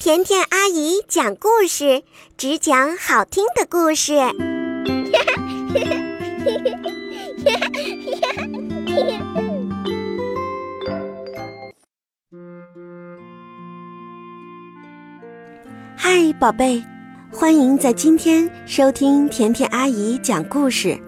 [0.00, 2.02] 甜甜阿姨讲故事，
[2.38, 4.14] 只讲好听的故事。
[15.98, 16.82] 嗨，宝贝，
[17.30, 20.98] 欢迎在今天收听甜甜阿姨讲故事。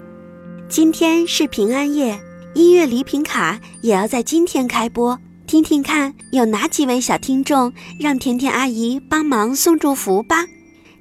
[0.68, 2.20] 今天是平安夜，
[2.52, 5.18] 音乐礼品卡也要在今天开播。
[5.52, 7.70] 听听看，有哪几位小听众
[8.00, 10.46] 让甜甜阿姨帮忙送祝福吧？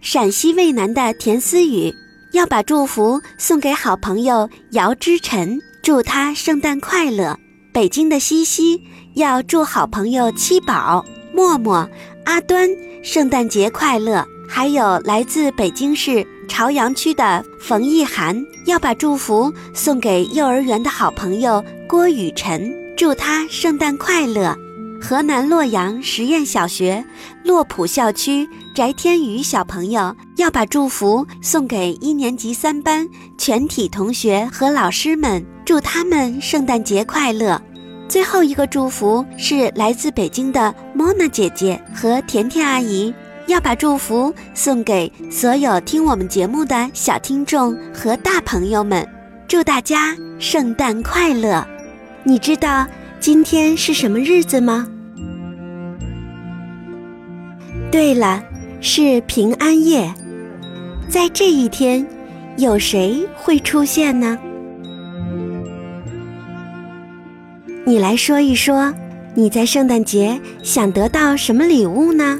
[0.01, 1.95] 陕西渭南的田思雨
[2.33, 7.39] 要把祝福送给好朋友姚之晨，祝他圣诞快乐。
[7.71, 8.83] 北京的西西
[9.13, 11.89] 要祝好朋友七宝、默默、
[12.25, 12.69] 阿端
[13.01, 14.21] 圣诞节快乐。
[14.49, 22.80] 还有来自北京市朝阳区的冯意涵要把祝福送给幼儿园的好朋友郭雨晨。
[23.01, 24.55] 祝他圣诞快乐！
[25.01, 27.03] 河南洛阳实验小学
[27.43, 37.59] 洛浦校区翟天宇小朋友要把祝福送给一年级三班全体同学和老师们，祝他们圣诞节快乐。
[38.07, 43.11] 最后一个祝福是来自北京的莫娜姐姐和甜甜阿姨，
[43.47, 49.03] 要把祝福送给所有听我们节目的小听众和大朋友们，
[49.47, 51.67] 祝大家圣诞快乐！
[52.23, 52.85] 你知道
[53.19, 54.87] 今天是什么日子吗？
[57.91, 58.43] 对了，
[58.79, 60.13] 是平安夜。
[61.09, 62.05] 在这一天，
[62.57, 64.37] 有谁会出现呢？
[67.85, 68.93] 你来说一说，
[69.33, 72.39] 你在圣诞节想得到什么礼物呢？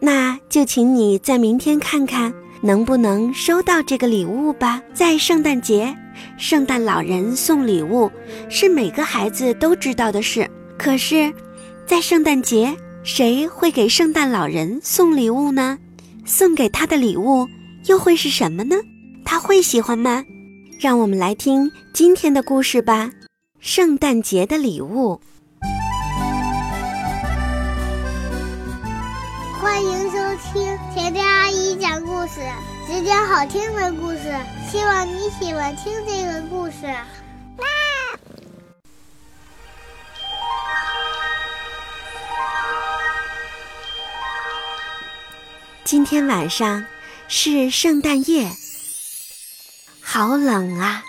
[0.00, 2.34] 那就请你在明天看看。
[2.64, 4.80] 能不能收到这个礼物吧？
[4.94, 5.94] 在圣诞节，
[6.38, 8.10] 圣诞老人送礼物
[8.48, 10.50] 是每个孩子都知道的事。
[10.78, 11.30] 可是，
[11.86, 15.78] 在圣诞节，谁会给圣诞老人送礼物呢？
[16.24, 17.46] 送给他的礼物
[17.84, 18.76] 又会是什么呢？
[19.26, 20.24] 他会喜欢吗？
[20.80, 23.10] 让我们来听今天的故事吧。
[23.60, 25.20] 圣诞节的礼物。
[30.36, 32.40] 听甜甜阿姨讲故事，
[32.88, 34.34] 只讲好听的故事。
[34.68, 36.92] 希望你喜欢听这个故事。
[45.84, 46.84] 今天晚上
[47.28, 48.50] 是圣诞夜，
[50.00, 51.04] 好冷啊！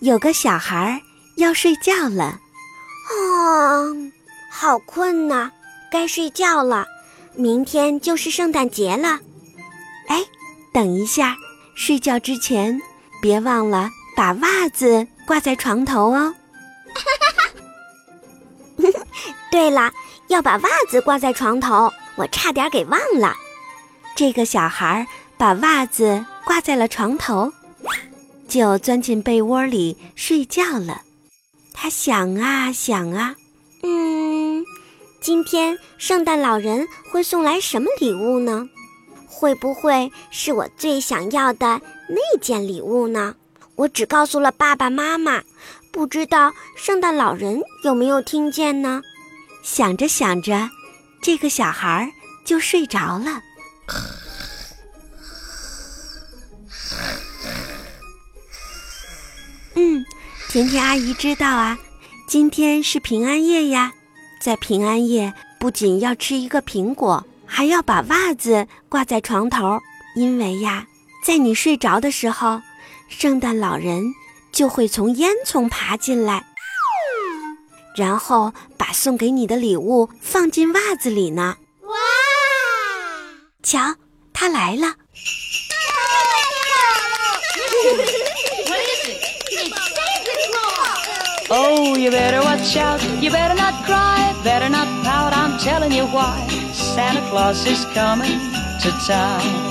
[0.00, 1.02] 有个小孩
[1.36, 2.40] 要睡觉了，啊，
[4.50, 5.50] 好困呐，
[5.92, 6.86] 该睡觉了。
[7.40, 9.18] 明天就是圣诞节了，
[10.08, 10.22] 哎，
[10.74, 11.34] 等一下，
[11.74, 12.78] 睡觉之前
[13.22, 16.34] 别忘了把袜子挂在床头哦。
[19.50, 19.90] 对了，
[20.28, 23.34] 要把袜子挂在床头，我差点给忘了。
[24.14, 25.06] 这个小孩
[25.38, 27.50] 把袜子挂在了床头，
[28.48, 31.02] 就钻进被窝里睡觉了。
[31.72, 33.34] 他想啊想啊，
[35.20, 38.70] 今天圣诞老人会送来什么礼物呢？
[39.26, 43.34] 会不会是我最想要的那件礼物呢？
[43.76, 45.42] 我只告诉了爸爸妈妈，
[45.92, 49.02] 不知道圣诞老人有没有听见呢？
[49.62, 50.70] 想着想着，
[51.20, 52.10] 这个小孩
[52.42, 53.42] 就睡着了。
[59.74, 60.02] 嗯，
[60.48, 61.78] 甜甜阿姨知道啊，
[62.26, 63.92] 今天是平安夜呀。
[64.40, 69.78] 在平安夜，不仅要吃一个苹果，还要把袜子挂在床头，
[70.16, 70.86] 因为呀，
[71.24, 72.62] 在你睡着的时候，
[73.08, 74.14] 圣诞老人
[74.50, 76.42] 就会从烟囱爬进来，
[77.94, 81.58] 然后把送给你的礼物放进袜子里呢。
[81.82, 81.94] 哇！
[83.62, 83.94] 瞧，
[84.32, 84.94] 他来了。
[91.52, 96.06] Oh, you better watch out, you better not cry, better not pout, I'm telling you
[96.06, 96.46] why.
[96.72, 98.38] Santa Claus is coming
[98.82, 99.70] to town.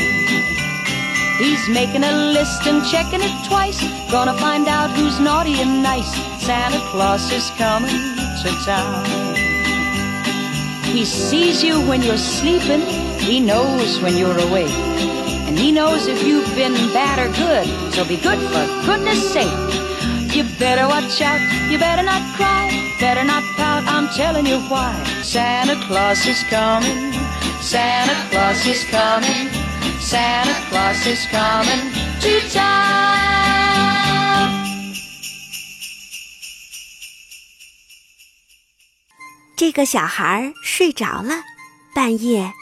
[1.38, 3.80] He's making a list and checking it twice,
[4.12, 6.12] gonna find out who's naughty and nice.
[6.44, 7.96] Santa Claus is coming
[8.42, 9.06] to town.
[10.86, 12.82] He sees you when you're sleeping,
[13.20, 14.78] he knows when you're awake.
[15.48, 19.89] And he knows if you've been bad or good, so be good for goodness sake.
[20.32, 24.94] You better watch out, you better not cry, better not pout, I'm telling you why.
[25.24, 27.14] Santa Claus is coming,
[27.62, 29.50] Santa Claus is coming,
[30.00, 31.92] Santa Claus is coming
[32.22, 33.10] to town.
[39.58, 41.34] 这个小孩睡着了。
[41.94, 42.54] 半夜，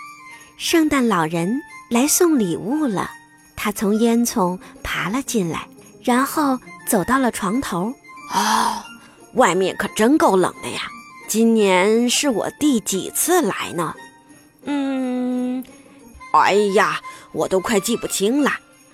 [0.57, 1.61] 圣诞老人
[1.91, 3.11] 来送礼物了。
[3.55, 5.67] 他从烟囱爬了进来，
[6.03, 7.93] 然后走到了床头。
[8.33, 8.83] 哦，
[9.33, 10.81] 外面可真够冷的呀！
[11.27, 13.93] 今年是我第几次来呢？
[14.63, 15.63] 嗯，
[16.33, 17.01] 哎呀，
[17.33, 18.51] 我都快记不清了，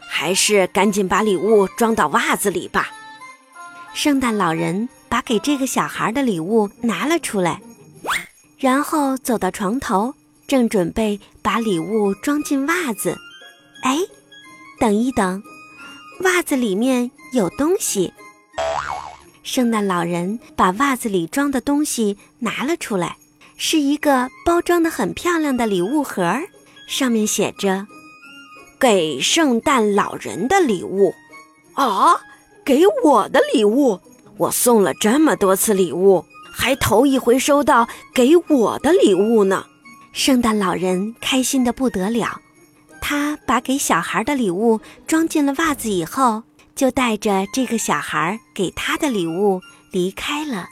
[0.10, 2.90] 还是赶紧把礼物装到袜子里吧。
[3.94, 7.62] 圣诞老人把给这个小孩的礼物拿了出来，
[8.58, 10.16] 然后走到床头，
[10.48, 13.18] 正准备把礼物装进袜子。
[13.84, 14.00] 哎，
[14.80, 15.44] 等一等，
[16.22, 18.14] 袜子里面有东西。
[19.42, 23.18] 圣诞老人把袜子里装的东西拿了出来，
[23.58, 26.40] 是一个包装的很漂亮的礼物盒，
[26.88, 27.88] 上面写着
[28.80, 31.16] “给圣诞老人的礼物”。
[31.74, 32.22] 啊，
[32.64, 34.00] 给我的礼物！
[34.38, 39.66] 我送了这么多次礼物，还头一回收到给我的礼物呢。
[40.12, 42.40] 圣诞老人开心的不得了，
[43.02, 46.44] 他把给小孩的礼物装进了袜子以后。
[46.76, 49.62] 就带着这个小孩给他的礼物
[49.92, 50.68] 离开了。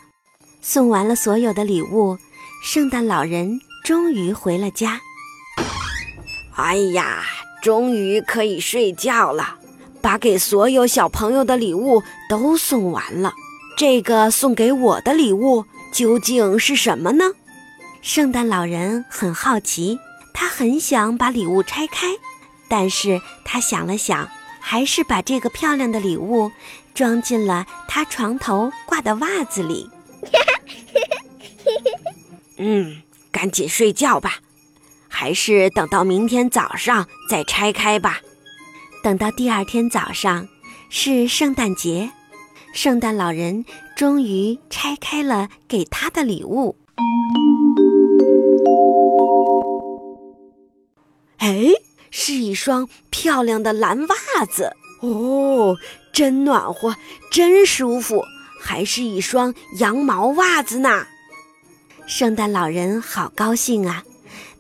[0.62, 2.18] 送完了所有的礼物，
[2.64, 5.00] 圣诞老人终于回了家。
[6.56, 7.24] 哎呀，
[7.62, 9.56] 终于可以睡觉了！
[10.02, 13.34] 把给所有小朋友的礼物都送完了。
[13.78, 17.26] 这个送给我的礼物究竟是什么呢？
[18.02, 20.00] 圣诞老人很好奇，
[20.34, 22.08] 他很想把礼物拆开，
[22.68, 24.28] 但是他想了想。
[24.62, 26.52] 还是把这个漂亮的礼物
[26.94, 29.90] 装进了他床头挂的袜子里。
[32.58, 34.40] 嗯，赶紧睡觉吧，
[35.10, 38.22] 还是等到明天早上再拆开吧。
[39.04, 40.48] 等到第二天早上
[40.90, 42.12] 是圣诞节，
[42.74, 43.66] 圣诞老人
[43.98, 46.78] 终于拆开了给他的礼物。
[51.38, 51.72] 哎。
[52.14, 52.90] 是一双
[53.22, 55.78] 漂亮的蓝袜子哦，
[56.12, 56.96] 真暖和，
[57.32, 58.26] 真舒服，
[58.60, 61.06] 还是一双羊毛袜子呢。
[62.08, 64.04] 圣诞老人好高兴啊，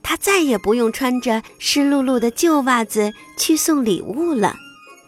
[0.04, 4.56] 他再也不用穿着湿漉漉的旧袜子去送礼物了。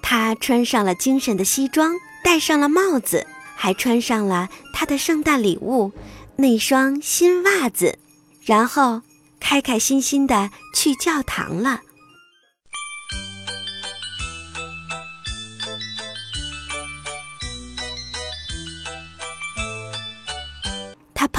[0.01, 5.91] 他穿上了精神的西装，戴上了帽子，还穿上了他的圣诞礼物——
[6.37, 7.99] 那双新袜子，
[8.43, 9.03] 然后
[9.39, 11.81] 开开心心的去教堂了。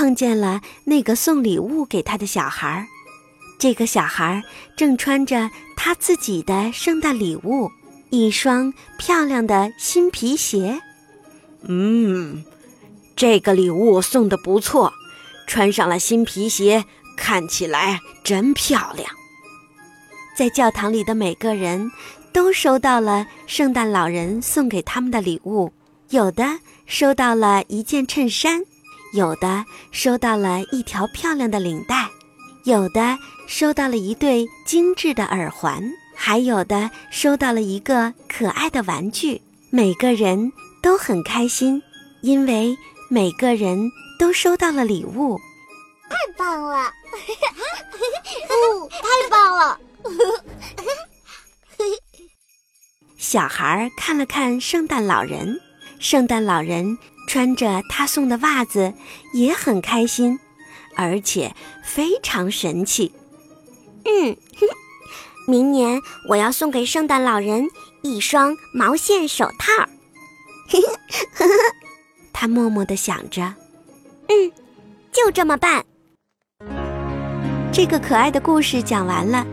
[0.04, 2.86] 碰见了那个送礼物给他的小孩，
[3.58, 4.42] 这个小孩
[4.76, 7.70] 正穿着他自己的圣诞礼物——
[8.12, 10.78] 一双漂亮的新皮鞋。
[11.62, 12.44] 嗯，
[13.16, 14.92] 这个礼物送的不错，
[15.46, 16.84] 穿上了新皮鞋，
[17.16, 19.08] 看起来真漂亮。
[20.36, 21.90] 在教堂里的每个人
[22.30, 25.72] 都收到了圣诞老人送给他们的礼物，
[26.10, 28.64] 有的收到了一件衬衫。
[29.14, 32.10] 有的收到了一条漂亮的领带，
[32.64, 33.16] 有的
[33.46, 35.80] 收到了一对精致的耳环，
[36.16, 39.40] 还有的收到了一个可爱的玩具。
[39.70, 40.52] 每个人
[40.82, 41.80] 都很开心，
[42.22, 42.76] 因为
[43.08, 43.88] 每个人
[44.18, 45.38] 都收到了礼物。
[46.10, 46.82] 太棒了！
[48.50, 48.98] 哦，太
[49.30, 49.78] 棒了！
[53.16, 55.60] 小孩看了看圣诞老人，
[56.00, 56.98] 圣诞老人。
[57.26, 58.94] 穿着他送的袜子
[59.32, 60.38] 也很开心，
[60.96, 63.12] 而且非常神气。
[64.04, 64.36] 嗯，
[65.46, 67.68] 明年我要送给圣诞老人
[68.02, 69.88] 一双毛线手套。
[72.32, 73.54] 他默默地想着。
[74.28, 74.52] 嗯，
[75.12, 75.84] 就这么办。
[77.72, 79.46] 这个可爱的故事讲完了，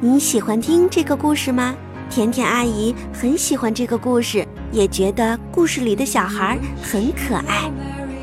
[0.00, 1.74] 你喜欢听这个故事吗？
[2.10, 4.46] 甜甜阿姨很喜欢这个故事。
[4.74, 7.70] 也觉得故事里的小孩很可爱。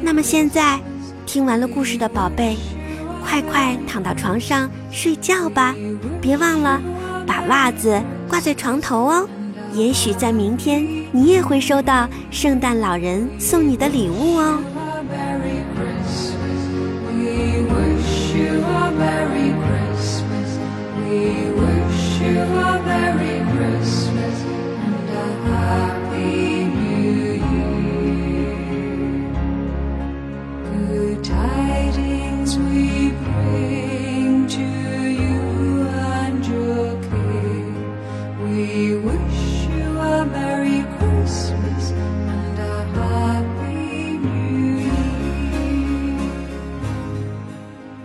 [0.01, 0.77] 那么现在，
[1.25, 2.57] 听完了故事的宝贝，
[3.23, 5.73] 快快躺到床上睡觉吧！
[6.19, 6.81] 别忘了
[7.25, 9.29] 把袜子挂在床头哦。
[9.73, 14.59] 也许在明天，你也会收到圣诞老人送你的礼物哦。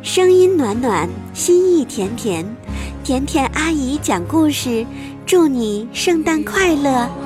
[0.02, 2.44] 声音暖暖心意甜甜。
[3.04, 4.84] 甜甜阿姨讲故事
[5.24, 7.25] 祝你圣诞快乐。